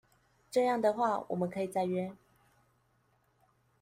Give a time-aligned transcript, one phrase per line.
[0.49, 2.15] 這樣的話我們可以再約